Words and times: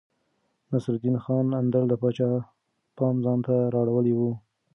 نصرالدين 0.71 1.17
خان 1.23 1.45
اندړ 1.59 1.83
د 1.89 1.93
پاچا 2.01 2.29
پام 2.97 3.15
ځانته 3.25 3.55
رااړولی 3.73 4.13
و. 4.15 4.21